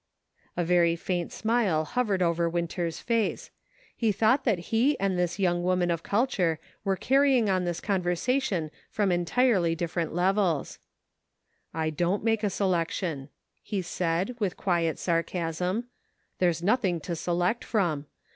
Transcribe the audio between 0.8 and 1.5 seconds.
faint